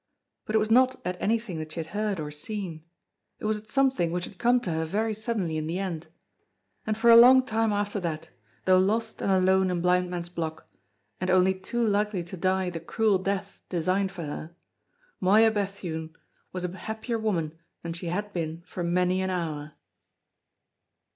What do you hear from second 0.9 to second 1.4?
at